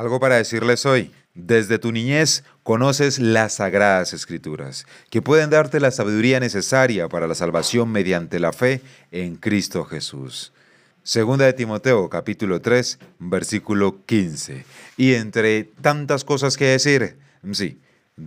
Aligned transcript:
Algo 0.00 0.18
para 0.18 0.36
decirles 0.36 0.86
hoy. 0.86 1.10
Desde 1.34 1.78
tu 1.78 1.92
niñez 1.92 2.42
conoces 2.62 3.18
las 3.18 3.56
sagradas 3.56 4.14
escrituras, 4.14 4.86
que 5.10 5.20
pueden 5.20 5.50
darte 5.50 5.78
la 5.78 5.90
sabiduría 5.90 6.40
necesaria 6.40 7.06
para 7.10 7.26
la 7.26 7.34
salvación 7.34 7.90
mediante 7.92 8.40
la 8.40 8.54
fe 8.54 8.80
en 9.12 9.36
Cristo 9.36 9.84
Jesús. 9.84 10.54
Segunda 11.02 11.44
de 11.44 11.52
Timoteo, 11.52 12.08
capítulo 12.08 12.62
3, 12.62 12.98
versículo 13.18 13.98
15. 14.06 14.64
Y 14.96 15.12
entre 15.12 15.64
tantas 15.64 16.24
cosas 16.24 16.56
que 16.56 16.64
decir, 16.64 17.18
sí, 17.52 17.78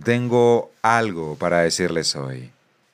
tengo 0.04 0.70
algo 0.80 1.34
para 1.34 1.62
decirles 1.62 2.14
hoy. 2.14 2.52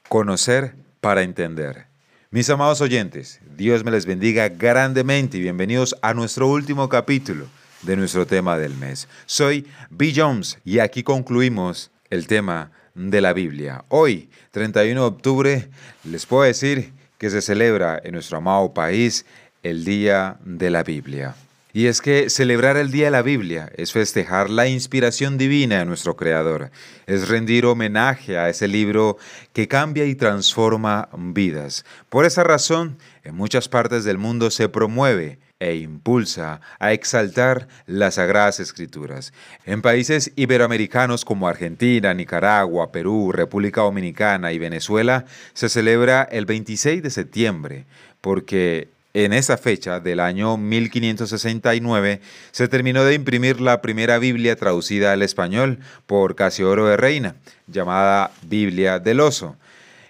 Conocer 0.09 0.73
para 1.03 1.21
entender. 1.23 1.85
Mis 2.31 2.49
amados 2.49 2.81
oyentes, 2.81 3.41
Dios 3.59 3.85
me 3.85 3.91
les 3.91 4.07
bendiga 4.07 4.49
grandemente 4.49 5.37
y 5.37 5.43
bienvenidos 5.43 5.95
a 6.01 6.15
nuestro 6.15 6.49
último 6.49 6.89
capítulo 6.89 7.47
de 7.83 7.97
nuestro 7.97 8.27
tema 8.27 8.59
del 8.59 8.75
mes. 8.75 9.09
Soy 9.27 9.67
B. 9.91 10.13
Jones 10.15 10.59
y 10.65 10.79
aquí 10.79 11.03
concluimos 11.03 11.91
el 12.11 12.27
tema 12.27 12.71
de 12.95 13.21
la 13.21 13.33
Biblia. 13.33 13.85
Hoy, 13.89 14.29
31 14.51 15.01
de 15.01 15.07
octubre, 15.07 15.69
les 16.05 16.27
puedo 16.27 16.43
decir 16.43 16.93
que 17.19 17.31
se 17.31 17.41
celebra 17.41 18.01
en 18.03 18.13
nuestro 18.13 18.39
amado 18.39 18.73
país 18.75 19.25
el 19.63 19.85
Día 19.85 20.39
de 20.45 20.71
la 20.71 20.83
Biblia. 20.83 21.35
Y 21.73 21.87
es 21.87 22.01
que 22.01 22.31
celebrar 22.31 22.77
el 22.77 22.91
Día 22.91 23.05
de 23.07 23.11
la 23.13 23.23
Biblia 23.23 23.71
es 23.77 23.93
festejar 23.93 24.51
la 24.51 24.67
inspiración 24.67 25.39
divina 25.39 25.79
de 25.79 25.85
nuestro 25.85 26.17
Creador, 26.17 26.71
es 27.07 27.29
rendir 27.29 27.65
homenaje 27.65 28.37
a 28.39 28.49
ese 28.49 28.67
libro 28.67 29.19
que 29.53 29.69
cambia 29.69 30.05
y 30.07 30.17
transforma 30.17 31.09
vidas. 31.17 31.85
Por 32.09 32.25
esa 32.25 32.43
razón, 32.43 32.99
en 33.23 33.37
muchas 33.37 33.69
partes 33.69 34.03
del 34.03 34.19
mundo 34.19 34.51
se 34.51 34.69
promueve 34.69 35.39
e 35.61 35.77
impulsa 35.77 36.61
a 36.79 36.93
exaltar 36.93 37.69
las 37.87 38.15
Sagradas 38.15 38.59
Escrituras. 38.61 39.33
En 39.67 39.83
países 39.83 40.33
iberoamericanos 40.35 41.25
como 41.25 41.47
Argentina, 41.47 42.15
Nicaragua, 42.15 42.91
Perú, 42.91 43.31
República 43.31 43.83
Dominicana 43.83 44.53
y 44.53 44.59
Venezuela 44.59 45.27
se 45.53 45.69
celebra 45.69 46.23
el 46.23 46.47
26 46.47 47.03
de 47.03 47.11
septiembre 47.11 47.85
porque 48.23 48.89
en 49.13 49.33
esa 49.33 49.59
fecha 49.59 50.01
del 50.01 50.21
año 50.21 50.57
1569 50.57 52.21
se 52.53 52.69
terminó 52.69 53.05
de 53.05 53.15
imprimir 53.15 53.61
la 53.61 53.83
primera 53.83 54.19
Biblia 54.19 54.57
traducida 54.57 55.13
al 55.13 55.23
español 55.23 55.79
por 56.07 56.37
Casiodoro 56.37 56.87
de 56.87 56.97
Reina, 56.97 57.35
llamada 57.67 58.31
Biblia 58.43 58.99
del 58.99 59.21
Oso. 59.21 59.57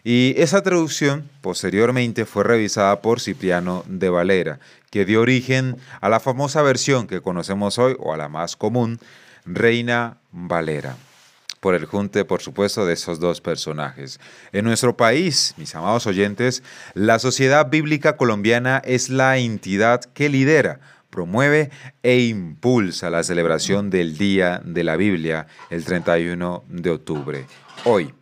Y 0.05 0.35
esa 0.39 0.63
traducción 0.63 1.29
posteriormente 1.41 2.25
fue 2.25 2.45
revisada 2.45 3.01
por 3.03 3.21
Cipriano 3.21 3.85
de 3.87 4.09
Valera, 4.09 4.59
que 4.91 5.05
dio 5.05 5.21
origen 5.21 5.77
a 6.01 6.09
la 6.09 6.21
famosa 6.21 6.63
versión 6.63 7.07
que 7.07 7.21
conocemos 7.21 7.79
hoy, 7.79 7.97
o 7.99 8.15
a 8.15 8.17
la 8.17 8.29
más 8.29 8.57
común, 8.57 8.99
Reina 9.45 10.19
Valera 10.33 10.97
por 11.61 11.75
el 11.75 11.85
junte, 11.85 12.25
por 12.25 12.41
supuesto, 12.41 12.87
de 12.87 12.95
esos 12.95 13.21
dos 13.21 13.41
personajes. 13.41 14.19
En 14.53 14.65
nuestro 14.65 14.97
país, 14.97 15.55
mis 15.59 15.75
amados 15.75 16.07
oyentes, 16.07 16.63
la 16.95 17.19
Sociedad 17.19 17.69
Bíblica 17.69 18.17
Colombiana 18.17 18.81
es 18.85 19.11
la 19.11 19.37
entidad 19.37 20.01
que 20.01 20.31
lidera 20.31 20.81
promueve 21.11 21.71
e 22.03 22.21
impulsa 22.21 23.11
la 23.11 23.23
celebración 23.23 23.91
del 23.91 24.17
Día 24.17 24.63
de 24.65 24.85
la 24.85 24.97
Biblia 24.97 25.49
el 25.69 25.85
31 25.85 26.65
de 26.69 26.91
octubre, 26.91 27.47
hoy. 27.85 28.15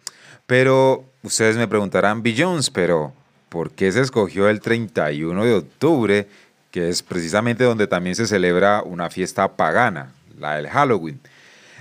Pero 0.49 1.05
ustedes 1.23 1.59
me 1.59 1.69
preguntarán, 1.69 2.23
Jones, 2.35 2.71
pero 2.71 3.13
¿por 3.51 3.71
qué 3.71 3.93
se 3.93 4.01
escogió 4.01 4.49
el 4.49 4.63
31 4.63 5.45
de 5.45 5.53
octubre, 5.53 6.27
que 6.71 6.89
es 6.89 7.03
precisamente 7.03 7.65
donde 7.65 7.87
también 7.87 8.17
se 8.17 8.27
celebra 8.27 8.83
una 8.83 9.11
fiesta 9.11 9.57
pagana, 9.57 10.15
la 10.39 10.57
del 10.57 10.71
Halloween? 10.71 11.21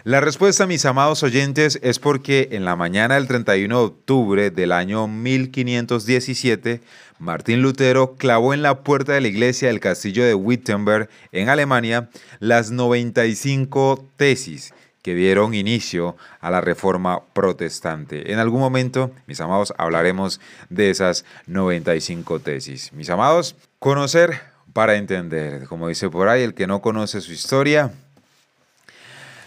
La 0.04 0.20
respuesta, 0.20 0.68
mis 0.68 0.84
amados 0.84 1.24
oyentes, 1.24 1.80
es 1.82 1.98
porque 1.98 2.50
en 2.52 2.66
la 2.66 2.76
mañana 2.76 3.16
del 3.16 3.30
31 3.30 3.80
de 3.80 3.86
octubre 3.86 4.52
del 4.52 4.74
año 4.74 5.08
1517, 5.08 6.82
Martín 7.20 7.62
Lutero 7.62 8.16
clavó 8.16 8.54
en 8.54 8.64
la 8.64 8.84
puerta 8.84 9.14
de 9.14 9.22
la 9.22 9.30
iglesia 9.30 9.70
del 9.70 9.80
castillo 9.80 10.26
de 10.26 10.36
Wittenberg, 10.36 11.10
en 11.32 11.48
Alemania, 11.48 12.10
las 12.42 12.72
95 12.72 14.06
tesis 14.18 14.74
que 15.08 15.16
dieron 15.16 15.54
inicio 15.54 16.18
a 16.42 16.52
la 16.52 16.60
reforma 16.60 17.22
protestante. 17.32 18.34
En 18.34 18.40
algún 18.40 18.60
momento, 18.60 19.10
mis 19.26 19.40
amados, 19.40 19.74
hablaremos 19.78 20.42
de 20.70 20.90
esas 20.90 21.24
95 21.46 22.42
tesis. 22.42 22.92
Mis 22.92 23.10
amados, 23.10 23.56
conocer 23.80 24.42
para 24.74 24.98
entender. 24.98 25.66
Como 25.68 25.88
dice 25.88 26.10
por 26.10 26.28
ahí, 26.28 26.44
el 26.44 26.54
que 26.54 26.68
no 26.68 26.82
conoce 26.82 27.22
su 27.22 27.32
historia, 27.32 27.94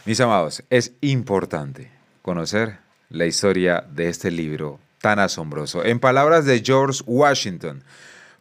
mis 0.07 0.19
amados, 0.23 0.63
es 0.71 0.95
importante 1.03 1.91
conocer 2.23 2.79
la 3.11 3.27
historia 3.27 3.85
de 3.87 4.09
este 4.09 4.31
libro 4.31 4.81
tan 5.03 5.19
asombroso. 5.19 5.85
En 5.85 6.01
palabras 6.01 6.47
de 6.47 6.63
George 6.65 7.03
Washington, 7.05 7.85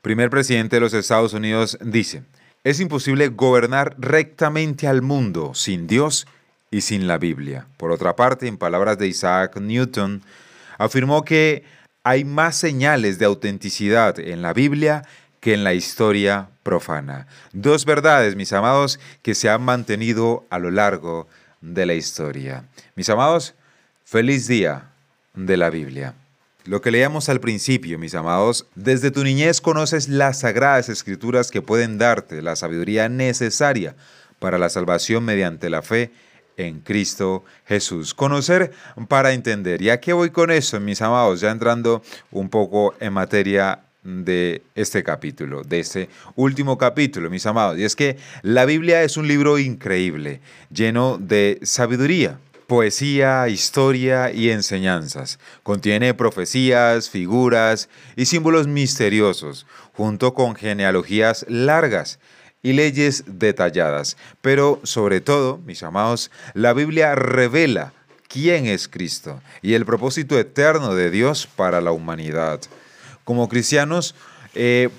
primer 0.01 0.29
presidente 0.29 0.77
de 0.77 0.79
los 0.79 0.93
Estados 0.93 1.33
Unidos, 1.33 1.77
dice, 1.81 2.23
es 2.63 2.79
imposible 2.79 3.27
gobernar 3.27 3.93
rectamente 3.97 4.87
al 4.87 5.01
mundo 5.01 5.53
sin 5.53 5.85
Dios 5.85 6.25
y 6.71 6.81
sin 6.81 7.07
la 7.07 7.17
Biblia. 7.17 7.67
Por 7.77 7.91
otra 7.91 8.15
parte, 8.15 8.47
en 8.47 8.57
palabras 8.57 8.97
de 8.97 9.07
Isaac 9.07 9.57
Newton, 9.59 10.21
afirmó 10.77 11.23
que 11.23 11.63
hay 12.03 12.23
más 12.23 12.55
señales 12.55 13.19
de 13.19 13.25
autenticidad 13.25 14.19
en 14.19 14.41
la 14.41 14.53
Biblia 14.53 15.03
que 15.39 15.53
en 15.53 15.63
la 15.63 15.73
historia 15.73 16.49
profana. 16.63 17.27
Dos 17.53 17.85
verdades, 17.85 18.35
mis 18.35 18.53
amados, 18.53 18.99
que 19.21 19.35
se 19.35 19.49
han 19.49 19.61
mantenido 19.61 20.45
a 20.49 20.59
lo 20.59 20.71
largo 20.71 21.27
de 21.61 21.85
la 21.85 21.93
historia. 21.93 22.65
Mis 22.95 23.09
amados, 23.09 23.55
feliz 24.05 24.47
día 24.47 24.89
de 25.33 25.57
la 25.57 25.69
Biblia. 25.69 26.13
Lo 26.65 26.81
que 26.81 26.91
leíamos 26.91 27.29
al 27.29 27.39
principio, 27.39 27.97
mis 27.97 28.15
amados, 28.15 28.67
desde 28.75 29.11
tu 29.11 29.23
niñez 29.23 29.61
conoces 29.61 30.07
las 30.07 30.41
sagradas 30.41 30.89
escrituras 30.89 31.51
que 31.51 31.61
pueden 31.61 31.97
darte 31.97 32.41
la 32.41 32.55
sabiduría 32.55 33.09
necesaria 33.09 33.95
para 34.39 34.57
la 34.57 34.69
salvación 34.69 35.23
mediante 35.23 35.69
la 35.69 35.81
fe 35.81 36.11
en 36.59 36.81
Cristo 36.81 37.43
Jesús. 37.65 38.13
Conocer 38.13 38.71
para 39.07 39.31
entender. 39.31 39.81
¿Y 39.81 39.89
a 39.89 39.99
qué 39.99 40.13
voy 40.13 40.29
con 40.29 40.51
eso, 40.51 40.79
mis 40.79 41.01
amados? 41.01 41.39
Ya 41.39 41.51
entrando 41.51 42.03
un 42.31 42.49
poco 42.49 42.93
en 42.99 43.13
materia 43.13 43.79
de 44.03 44.61
este 44.75 45.03
capítulo, 45.03 45.63
de 45.63 45.79
este 45.79 46.09
último 46.35 46.77
capítulo, 46.77 47.29
mis 47.29 47.45
amados. 47.45 47.77
Y 47.77 47.85
es 47.85 47.95
que 47.95 48.17
la 48.41 48.65
Biblia 48.65 49.03
es 49.03 49.15
un 49.15 49.27
libro 49.27 49.57
increíble, 49.57 50.41
lleno 50.69 51.17
de 51.17 51.59
sabiduría, 51.63 52.39
poesía, 52.67 53.47
historia 53.47 54.31
y 54.31 54.49
enseñanzas. 54.49 55.39
Contiene 55.63 56.13
profecías, 56.13 57.09
figuras 57.09 57.87
y 58.17 58.25
símbolos 58.25 58.67
misteriosos, 58.67 59.65
junto 59.93 60.33
con 60.33 60.55
genealogías 60.55 61.45
largas 61.47 62.19
y 62.61 62.73
leyes 62.73 63.23
detalladas. 63.27 64.17
Pero 64.41 64.79
sobre 64.83 65.21
todo, 65.21 65.57
mis 65.65 65.83
amados, 65.83 66.31
la 66.53 66.73
Biblia 66.73 67.15
revela 67.15 67.93
quién 68.27 68.67
es 68.67 68.87
Cristo 68.87 69.41
y 69.61 69.73
el 69.73 69.85
propósito 69.85 70.37
eterno 70.37 70.95
de 70.95 71.09
Dios 71.09 71.47
para 71.47 71.81
la 71.81 71.91
humanidad 71.91 72.61
como 73.23 73.47
cristianos, 73.49 74.15
eh, 74.55 74.89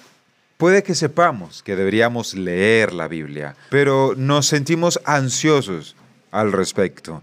puede 0.57 0.83
que 0.83 0.95
sepamos 0.95 1.63
que 1.63 1.75
deberíamos 1.75 2.35
leer 2.35 2.93
la 2.93 3.09
Biblia, 3.09 3.57
pero 3.71 4.15
nos 4.17 4.47
sentimos 4.47 5.01
ansiosos 5.05 5.97
al 6.31 6.53
respecto. 6.53 7.23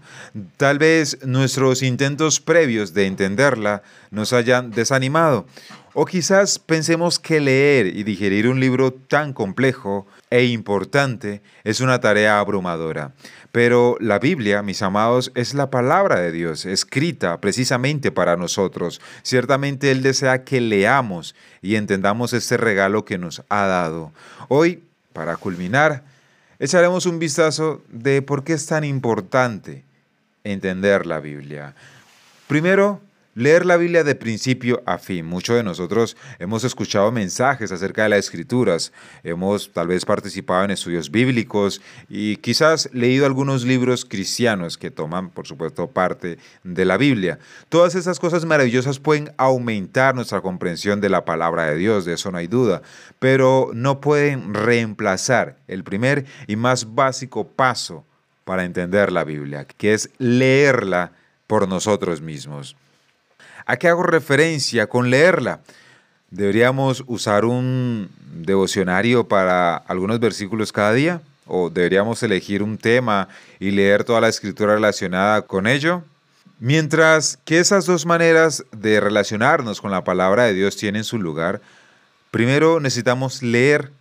Tal 0.56 0.78
vez 0.78 1.18
nuestros 1.24 1.82
intentos 1.82 2.40
previos 2.40 2.94
de 2.94 3.06
entenderla 3.06 3.82
nos 4.10 4.32
hayan 4.32 4.70
desanimado. 4.70 5.46
O 5.94 6.04
quizás 6.04 6.58
pensemos 6.58 7.18
que 7.18 7.40
leer 7.40 7.86
y 7.88 8.04
digerir 8.04 8.46
un 8.46 8.60
libro 8.60 8.92
tan 8.92 9.32
complejo 9.32 10.06
e 10.30 10.44
importante 10.44 11.42
es 11.64 11.80
una 11.80 12.00
tarea 12.00 12.38
abrumadora. 12.38 13.12
Pero 13.50 13.96
la 13.98 14.18
Biblia, 14.18 14.62
mis 14.62 14.82
amados, 14.82 15.32
es 15.34 15.54
la 15.54 15.70
palabra 15.70 16.20
de 16.20 16.30
Dios, 16.30 16.66
escrita 16.66 17.40
precisamente 17.40 18.12
para 18.12 18.36
nosotros. 18.36 19.00
Ciertamente 19.22 19.90
Él 19.90 20.02
desea 20.02 20.44
que 20.44 20.60
leamos 20.60 21.34
y 21.62 21.74
entendamos 21.74 22.32
este 22.32 22.58
regalo 22.58 23.04
que 23.04 23.18
nos 23.18 23.42
ha 23.48 23.66
dado. 23.66 24.12
Hoy, 24.48 24.84
para 25.12 25.36
culminar, 25.36 26.04
echaremos 26.58 27.06
un 27.06 27.18
vistazo 27.18 27.82
de 27.88 28.22
por 28.22 28.44
qué 28.44 28.54
es 28.54 28.66
tan 28.66 28.84
importante 28.84 29.84
entender 30.44 31.06
la 31.06 31.20
Biblia. 31.20 31.74
Primero, 32.46 33.00
Leer 33.38 33.66
la 33.66 33.76
Biblia 33.76 34.02
de 34.02 34.16
principio 34.16 34.82
a 34.84 34.98
fin. 34.98 35.24
Muchos 35.24 35.54
de 35.54 35.62
nosotros 35.62 36.16
hemos 36.40 36.64
escuchado 36.64 37.12
mensajes 37.12 37.70
acerca 37.70 38.02
de 38.02 38.08
las 38.08 38.18
escrituras, 38.18 38.92
hemos 39.22 39.72
tal 39.72 39.86
vez 39.86 40.04
participado 40.04 40.64
en 40.64 40.72
estudios 40.72 41.08
bíblicos 41.08 41.80
y 42.08 42.38
quizás 42.38 42.90
leído 42.92 43.26
algunos 43.26 43.62
libros 43.62 44.04
cristianos 44.04 44.76
que 44.76 44.90
toman, 44.90 45.30
por 45.30 45.46
supuesto, 45.46 45.86
parte 45.86 46.40
de 46.64 46.84
la 46.84 46.96
Biblia. 46.96 47.38
Todas 47.68 47.94
esas 47.94 48.18
cosas 48.18 48.44
maravillosas 48.44 48.98
pueden 48.98 49.30
aumentar 49.36 50.16
nuestra 50.16 50.40
comprensión 50.40 51.00
de 51.00 51.08
la 51.08 51.24
palabra 51.24 51.66
de 51.66 51.76
Dios, 51.76 52.04
de 52.04 52.14
eso 52.14 52.32
no 52.32 52.38
hay 52.38 52.48
duda, 52.48 52.82
pero 53.20 53.70
no 53.72 54.00
pueden 54.00 54.52
reemplazar 54.52 55.58
el 55.68 55.84
primer 55.84 56.26
y 56.48 56.56
más 56.56 56.92
básico 56.96 57.46
paso 57.46 58.04
para 58.42 58.64
entender 58.64 59.12
la 59.12 59.22
Biblia, 59.22 59.64
que 59.64 59.94
es 59.94 60.10
leerla 60.18 61.12
por 61.46 61.68
nosotros 61.68 62.20
mismos. 62.20 62.74
¿A 63.68 63.76
qué 63.76 63.88
hago 63.88 64.02
referencia 64.02 64.86
con 64.86 65.10
leerla? 65.10 65.60
¿Deberíamos 66.30 67.04
usar 67.06 67.44
un 67.44 68.08
devocionario 68.32 69.28
para 69.28 69.76
algunos 69.76 70.18
versículos 70.20 70.72
cada 70.72 70.94
día? 70.94 71.20
¿O 71.44 71.68
deberíamos 71.68 72.22
elegir 72.22 72.62
un 72.62 72.78
tema 72.78 73.28
y 73.60 73.70
leer 73.70 74.04
toda 74.04 74.22
la 74.22 74.28
escritura 74.28 74.72
relacionada 74.72 75.42
con 75.42 75.66
ello? 75.66 76.02
Mientras 76.58 77.38
que 77.44 77.58
esas 77.58 77.84
dos 77.84 78.06
maneras 78.06 78.64
de 78.72 79.00
relacionarnos 79.00 79.82
con 79.82 79.90
la 79.90 80.02
palabra 80.02 80.44
de 80.44 80.54
Dios 80.54 80.78
tienen 80.78 81.04
su 81.04 81.18
lugar, 81.18 81.60
primero 82.30 82.80
necesitamos 82.80 83.42
leer 83.42 83.92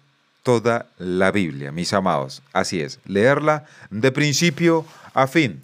toda 0.44 0.86
la 0.98 1.30
Biblia, 1.32 1.74
mis 1.74 1.92
amados. 1.92 2.42
Así 2.54 2.80
es, 2.80 3.00
leerla 3.06 3.66
de 3.90 4.14
principio 4.14 4.86
a 5.14 5.28
fin 5.28 5.62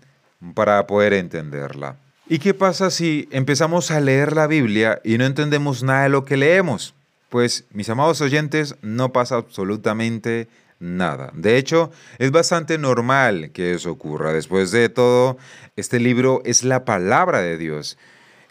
para 0.55 0.85
poder 0.87 1.13
entenderla. 1.13 1.95
¿Y 2.27 2.39
qué 2.39 2.53
pasa 2.53 2.89
si 2.89 3.27
empezamos 3.31 3.91
a 3.91 3.99
leer 3.99 4.33
la 4.33 4.47
Biblia 4.47 5.01
y 5.03 5.17
no 5.17 5.25
entendemos 5.25 5.83
nada 5.83 6.03
de 6.03 6.09
lo 6.09 6.23
que 6.23 6.37
leemos? 6.37 6.93
Pues, 7.27 7.65
mis 7.71 7.89
amados 7.89 8.21
oyentes, 8.21 8.75
no 8.81 9.11
pasa 9.11 9.35
absolutamente 9.35 10.47
nada. 10.79 11.31
De 11.33 11.57
hecho, 11.57 11.91
es 12.19 12.31
bastante 12.31 12.77
normal 12.77 13.51
que 13.51 13.73
eso 13.73 13.91
ocurra. 13.91 14.31
Después 14.31 14.71
de 14.71 14.87
todo, 14.87 15.37
este 15.75 15.99
libro 15.99 16.41
es 16.45 16.63
la 16.63 16.85
palabra 16.85 17.41
de 17.41 17.57
Dios 17.57 17.97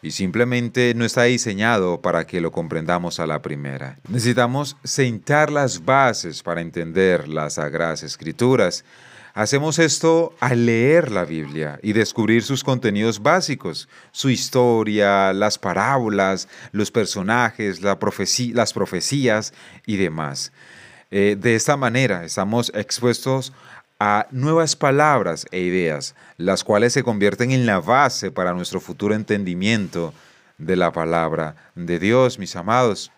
y 0.03 0.11
simplemente 0.11 0.93
no 0.95 1.07
está 1.07 1.23
diseñado 1.23 2.03
para 2.03 2.27
que 2.27 2.43
lo 2.43 2.51
comprendamos 2.51 3.21
a 3.21 3.27
la 3.27 3.41
primera. 3.41 3.99
Necesitamos 4.09 4.77
sentar 4.85 5.51
las 5.51 5.85
bases 5.85 6.43
para 6.43 6.61
entender 6.61 7.27
las 7.27 7.55
sagradas 7.55 8.03
escrituras. 8.03 8.85
Hacemos 9.35 9.79
esto 9.79 10.35
al 10.41 10.67
leer 10.67 11.11
la 11.11 11.25
Biblia 11.25 11.79
y 11.83 11.95
descubrir 11.95 12.43
sus 12.43 12.63
contenidos 12.63 13.23
básicos, 13.23 13.89
su 14.11 14.29
historia, 14.29 15.33
las 15.33 15.59
parábolas, 15.59 16.49
los 16.73 16.91
personajes, 16.91 17.81
las 17.81 17.97
profecías 18.73 19.55
y 19.87 19.97
demás. 19.97 20.53
Eh, 21.11 21.37
de 21.39 21.55
esta 21.55 21.79
manera 21.79 22.25
estamos 22.25 22.71
expuestos 22.75 23.55
a 23.99 24.27
nuevas 24.33 24.77
palabras 24.77 25.47
e 25.51 25.61
ideas, 25.61 26.15
las 26.37 26.63
cuales 26.63 26.93
se 26.93 27.03
convierten 27.03 27.53
en 27.53 27.65
la 27.65 27.81
base 27.81 28.31
para 28.31 28.53
nuestro 28.53 28.81
futuro 28.81 29.15
entendimiento 29.15 30.13
de 30.59 30.77
la 30.77 30.93
palabra 30.93 31.57
de 31.75 31.99
Dios, 31.99 32.39
mis 32.39 32.55
amados. 32.55 33.11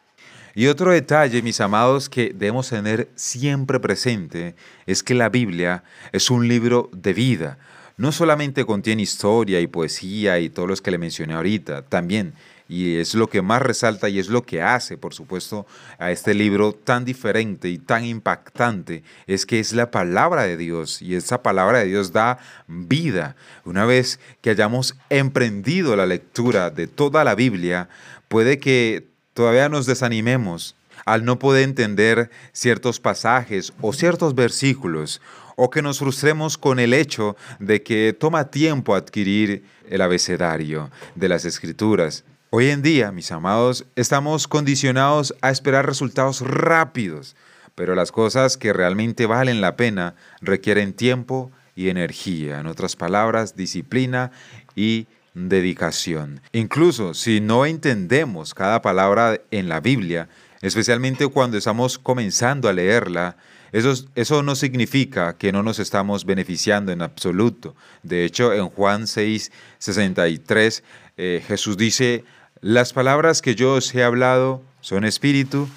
Y 0.54 0.66
otro 0.68 0.92
detalle, 0.92 1.42
mis 1.42 1.60
amados, 1.60 2.08
que 2.08 2.32
debemos 2.34 2.68
tener 2.68 3.08
siempre 3.16 3.80
presente 3.80 4.54
es 4.86 5.02
que 5.02 5.14
la 5.14 5.28
Biblia 5.28 5.82
es 6.12 6.30
un 6.30 6.46
libro 6.46 6.90
de 6.92 7.12
vida. 7.12 7.58
No 7.96 8.12
solamente 8.12 8.64
contiene 8.64 9.02
historia 9.02 9.60
y 9.60 9.66
poesía 9.66 10.38
y 10.38 10.50
todos 10.50 10.68
los 10.68 10.80
que 10.80 10.90
le 10.90 10.98
mencioné 10.98 11.34
ahorita, 11.34 11.82
también 11.82 12.34
y 12.68 12.96
es 12.96 13.14
lo 13.14 13.28
que 13.28 13.42
más 13.42 13.60
resalta 13.60 14.08
y 14.08 14.18
es 14.18 14.28
lo 14.28 14.42
que 14.42 14.62
hace, 14.62 14.96
por 14.96 15.14
supuesto, 15.14 15.66
a 15.98 16.10
este 16.10 16.34
libro 16.34 16.72
tan 16.72 17.04
diferente 17.04 17.68
y 17.68 17.78
tan 17.78 18.04
impactante, 18.04 19.02
es 19.26 19.44
que 19.44 19.60
es 19.60 19.72
la 19.72 19.90
palabra 19.90 20.44
de 20.44 20.56
Dios 20.56 21.02
y 21.02 21.14
esa 21.14 21.42
palabra 21.42 21.80
de 21.80 21.86
Dios 21.86 22.12
da 22.12 22.38
vida. 22.66 23.36
Una 23.64 23.84
vez 23.84 24.18
que 24.40 24.50
hayamos 24.50 24.96
emprendido 25.10 25.94
la 25.94 26.06
lectura 26.06 26.70
de 26.70 26.86
toda 26.86 27.22
la 27.24 27.34
Biblia, 27.34 27.88
puede 28.28 28.58
que 28.58 29.13
todavía 29.34 29.68
nos 29.68 29.86
desanimemos 29.86 30.76
al 31.04 31.24
no 31.24 31.38
poder 31.38 31.64
entender 31.64 32.30
ciertos 32.52 33.00
pasajes 33.00 33.72
o 33.80 33.92
ciertos 33.92 34.34
versículos, 34.34 35.20
o 35.56 35.70
que 35.70 35.82
nos 35.82 35.98
frustremos 35.98 36.58
con 36.58 36.78
el 36.78 36.94
hecho 36.94 37.36
de 37.58 37.82
que 37.82 38.16
toma 38.18 38.50
tiempo 38.50 38.94
adquirir 38.94 39.64
el 39.88 40.00
abecedario 40.00 40.90
de 41.14 41.28
las 41.28 41.44
escrituras. 41.44 42.24
Hoy 42.50 42.70
en 42.70 42.82
día, 42.82 43.12
mis 43.12 43.30
amados, 43.32 43.84
estamos 43.96 44.48
condicionados 44.48 45.34
a 45.42 45.50
esperar 45.50 45.86
resultados 45.86 46.40
rápidos, 46.40 47.36
pero 47.74 47.94
las 47.94 48.12
cosas 48.12 48.56
que 48.56 48.72
realmente 48.72 49.26
valen 49.26 49.60
la 49.60 49.76
pena 49.76 50.14
requieren 50.40 50.92
tiempo 50.92 51.50
y 51.76 51.88
energía, 51.88 52.60
en 52.60 52.66
otras 52.66 52.96
palabras, 52.96 53.56
disciplina 53.56 54.30
y 54.76 55.06
dedicación. 55.34 56.40
Incluso 56.52 57.12
si 57.12 57.40
no 57.40 57.66
entendemos 57.66 58.54
cada 58.54 58.80
palabra 58.80 59.40
en 59.50 59.68
la 59.68 59.80
Biblia, 59.80 60.28
especialmente 60.62 61.26
cuando 61.26 61.58
estamos 61.58 61.98
comenzando 61.98 62.68
a 62.68 62.72
leerla, 62.72 63.36
eso, 63.72 63.92
eso, 64.14 64.44
no 64.44 64.54
significa 64.54 65.36
que 65.36 65.50
no 65.50 65.64
nos 65.64 65.80
estamos 65.80 66.24
beneficiando 66.24 66.92
en 66.92 67.02
absoluto. 67.02 67.74
De 68.04 68.24
hecho, 68.24 68.52
en 68.52 68.68
Juan 68.68 69.08
6, 69.08 69.50
63, 69.78 70.84
eh, 71.16 71.42
Jesús 71.46 71.76
dice, 71.76 72.24
las 72.60 72.92
palabras 72.92 73.42
que 73.42 73.56
yo 73.56 73.74
os 73.74 73.92
he 73.92 74.04
hablado 74.04 74.62
son 74.80 75.04
espíritu 75.04 75.68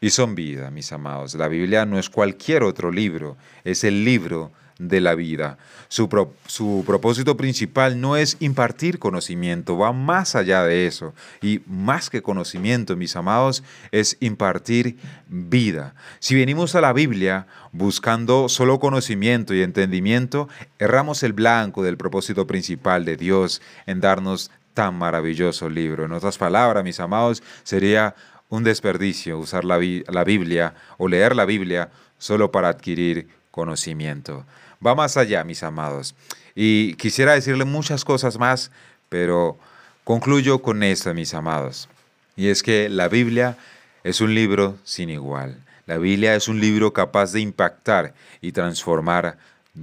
y 0.00 0.10
son 0.10 0.34
vida, 0.34 0.70
mis 0.70 0.92
amados. 0.92 1.34
La 1.34 1.48
Biblia 1.48 1.86
no 1.86 1.98
es 1.98 2.10
cualquier 2.10 2.62
otro 2.62 2.92
libro, 2.92 3.36
es 3.64 3.82
el 3.82 4.04
libro 4.04 4.52
de 4.78 5.00
la 5.00 5.14
vida. 5.14 5.58
Su, 5.88 6.08
su, 6.46 6.84
propósito 6.86 7.36
principal 7.36 8.00
no 8.00 8.16
es 8.16 8.36
impartir 8.40 8.98
conocimiento, 8.98 9.76
va 9.76 9.92
más 9.92 10.36
allá 10.36 10.62
de 10.64 10.86
eso. 10.86 11.14
Y 11.42 11.60
más 11.66 12.10
que 12.10 12.22
conocimiento, 12.22 12.96
mis 12.96 13.16
amados, 13.16 13.64
es 13.90 14.16
impartir 14.20 14.96
vida. 15.28 15.94
Si 16.20 16.34
venimos 16.34 16.74
a 16.74 16.80
la 16.80 16.92
Biblia 16.92 17.46
buscando 17.72 18.48
solo 18.48 18.78
conocimiento 18.78 19.52
y 19.52 19.62
entendimiento, 19.62 20.48
erramos 20.78 21.22
el 21.22 21.32
blanco 21.32 21.82
del 21.82 21.96
propósito 21.96 22.46
principal 22.46 23.04
de 23.04 23.16
Dios 23.16 23.60
en 23.86 24.00
darnos 24.00 24.50
tan 24.74 24.94
maravilloso 24.94 25.68
libro. 25.68 26.04
En 26.04 26.12
otras 26.12 26.38
palabras, 26.38 26.84
mis 26.84 27.00
amados, 27.00 27.42
sería 27.64 28.14
un 28.48 28.62
desperdicio 28.62 29.38
usar 29.38 29.64
la, 29.64 29.80
la, 30.06 30.24
Biblia 30.24 30.74
o 30.98 31.08
leer 31.08 31.34
la 31.34 31.44
Biblia 31.44 31.90
solo 32.16 32.52
para 32.52 32.68
adquirir 32.68 33.28
conocimiento. 33.50 34.46
Va 34.84 34.94
más 34.94 35.16
allá, 35.16 35.44
mis 35.44 35.62
amados. 35.62 36.14
Y 36.54 36.94
quisiera 36.94 37.34
decirle 37.34 37.64
muchas 37.64 38.04
cosas 38.04 38.38
más, 38.38 38.70
pero 39.08 39.58
concluyo 40.04 40.60
con 40.60 40.82
esto, 40.82 41.12
mis 41.14 41.34
amados. 41.34 41.88
Y 42.36 42.48
es 42.48 42.62
que 42.62 42.88
la 42.88 43.08
Biblia 43.08 43.56
es 44.04 44.20
un 44.20 44.34
libro 44.34 44.78
sin 44.84 45.10
igual. 45.10 45.58
La 45.86 45.98
Biblia 45.98 46.34
es 46.34 46.48
un 46.48 46.60
libro 46.60 46.92
capaz 46.92 47.32
de 47.32 47.40
impactar 47.40 48.14
y 48.40 48.52
transformar 48.52 49.38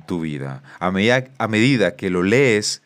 tu 0.06 0.21
vida. 0.21 0.62
A 0.80 0.92
medida, 0.92 1.25
a 1.38 1.48
medida 1.48 1.95
que 1.95 2.09
lo 2.09 2.24
lees 2.24 2.81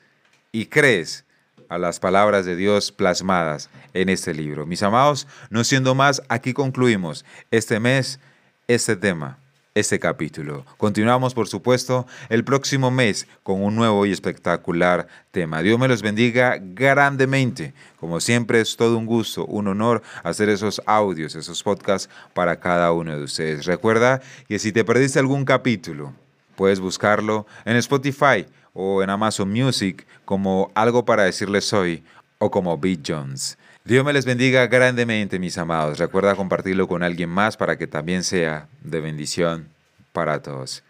y 0.51 0.65
crees, 0.65 1.25
a 1.69 1.77
las 1.77 2.00
palabras 2.00 2.45
de 2.45 2.55
Dios 2.55 2.91
plasmadas 2.91 3.69
en 3.93 4.10
este 4.10 4.34
libro. 4.34 4.65
Mis 4.65 4.81
amados, 4.81 5.27
no 5.51 5.63
siendo 5.63 5.93
más, 5.93 6.22
aquí 6.27 6.53
concluimos 6.53 7.24
este 7.51 7.79
mes, 7.79 8.19
este 8.67 8.95
tema, 8.95 9.38
este 9.79 10.00
capítulo. 10.00 10.65
Continuamos, 10.77 11.33
por 11.33 11.48
supuesto, 11.48 12.05
el 12.29 12.43
próximo 12.43 12.91
mes 12.91 13.27
con 13.43 13.63
un 13.63 13.75
nuevo 13.75 14.05
y 14.05 14.12
espectacular 14.12 15.07
tema. 15.31 15.62
Dios 15.62 15.79
me 15.79 15.88
los 15.88 16.01
bendiga 16.01 16.57
grandemente. 16.62 17.74
Como 18.00 18.19
siempre, 18.19 18.62
es 18.62 18.75
todo 18.75 18.98
un 18.98 19.05
gusto, 19.05 19.45
un 19.45 19.67
honor 19.67 20.01
hacer 20.24 20.50
esos 20.50 20.81
audios, 20.86 21.36
esos 21.36 21.63
podcasts 21.63 22.09
para 22.33 22.59
cada 22.59 22.91
uno 22.91 23.17
de 23.17 23.24
ustedes. 23.24 23.65
Recuerda 23.65 24.21
que 24.48 24.59
si 24.59 24.71
te 24.71 24.83
perdiste 24.83 25.19
algún 25.19 25.45
capítulo, 25.45 26.13
puedes 26.55 26.79
buscarlo 26.79 27.48
en 27.65 27.75
Spotify 27.77 28.45
o 28.74 29.01
en 29.01 29.09
Amazon 29.09 29.50
Music 29.50 30.05
como 30.25 30.71
algo 30.75 31.05
para 31.05 31.24
decirles 31.24 31.71
hoy 31.74 32.03
o 32.38 32.51
como 32.51 32.77
Beat 32.77 33.00
Jones. 33.07 33.57
Dios 33.89 34.05
me 34.05 34.13
les 34.13 34.24
bendiga 34.24 34.67
grandemente, 34.67 35.39
mis 35.39 35.58
amados. 35.58 35.98
Recuerda 35.98 36.36
compartirlo 36.36 36.88
con 36.88 37.01
alguien 37.01 37.27
más 37.27 37.58
para 37.58 37.75
que 37.75 37.88
también 37.88 38.24
sea 38.24 38.67
de 38.84 39.00
bendición 39.00 39.67
para 40.12 40.43
todos. 40.43 40.84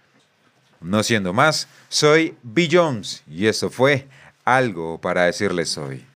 No 0.81 1.01
siendo 1.01 1.31
más, 1.31 1.69
soy 1.87 2.35
B. 2.43 2.67
Jones 2.69 3.23
y 3.25 3.47
esto 3.47 3.69
fue 3.69 4.05
algo 4.43 4.99
para 4.99 5.23
decirles 5.23 5.77
hoy. 5.77 6.05